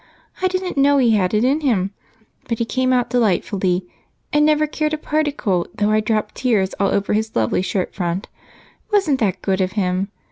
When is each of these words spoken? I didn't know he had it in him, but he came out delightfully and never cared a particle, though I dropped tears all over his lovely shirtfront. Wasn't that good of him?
I 0.41 0.47
didn't 0.47 0.79
know 0.79 0.97
he 0.97 1.11
had 1.11 1.31
it 1.35 1.43
in 1.43 1.59
him, 1.59 1.91
but 2.49 2.57
he 2.57 2.65
came 2.65 2.91
out 2.91 3.11
delightfully 3.11 3.85
and 4.33 4.43
never 4.43 4.65
cared 4.65 4.95
a 4.95 4.97
particle, 4.97 5.67
though 5.75 5.91
I 5.91 5.99
dropped 5.99 6.33
tears 6.33 6.73
all 6.79 6.89
over 6.89 7.13
his 7.13 7.35
lovely 7.35 7.61
shirtfront. 7.61 8.25
Wasn't 8.91 9.19
that 9.19 9.43
good 9.43 9.61
of 9.61 9.73
him? 9.73 10.07